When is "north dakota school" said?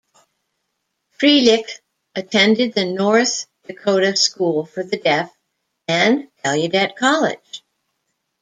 2.85-4.65